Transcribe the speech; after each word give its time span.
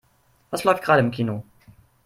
Was 0.49 0.63
läuft 0.63 0.83
gerade 0.83 1.01
im 1.03 1.11
Kino? 1.11 1.43